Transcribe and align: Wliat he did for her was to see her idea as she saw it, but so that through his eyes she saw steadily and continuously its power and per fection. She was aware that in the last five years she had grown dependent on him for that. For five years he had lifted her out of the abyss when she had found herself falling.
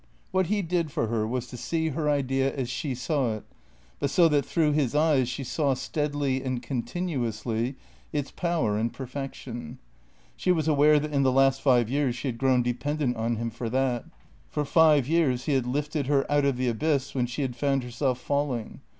Wliat 0.33 0.47
he 0.47 0.63
did 0.63 0.91
for 0.91 1.05
her 1.09 1.27
was 1.27 1.45
to 1.45 1.55
see 1.57 1.89
her 1.89 2.09
idea 2.09 2.51
as 2.51 2.71
she 2.71 2.95
saw 2.95 3.35
it, 3.35 3.43
but 3.99 4.09
so 4.09 4.27
that 4.29 4.47
through 4.47 4.71
his 4.71 4.95
eyes 4.95 5.29
she 5.29 5.43
saw 5.43 5.75
steadily 5.75 6.41
and 6.43 6.63
continuously 6.63 7.75
its 8.11 8.31
power 8.31 8.79
and 8.79 8.91
per 8.93 9.05
fection. 9.05 9.77
She 10.35 10.51
was 10.51 10.67
aware 10.67 10.97
that 10.99 11.13
in 11.13 11.21
the 11.21 11.31
last 11.31 11.61
five 11.61 11.87
years 11.87 12.15
she 12.15 12.29
had 12.29 12.39
grown 12.39 12.63
dependent 12.63 13.15
on 13.15 13.35
him 13.35 13.51
for 13.51 13.69
that. 13.69 14.05
For 14.49 14.65
five 14.65 15.07
years 15.07 15.45
he 15.45 15.53
had 15.53 15.67
lifted 15.67 16.07
her 16.07 16.25
out 16.31 16.45
of 16.45 16.57
the 16.57 16.67
abyss 16.67 17.13
when 17.13 17.27
she 17.27 17.43
had 17.43 17.55
found 17.55 17.83
herself 17.83 18.19
falling. 18.19 18.79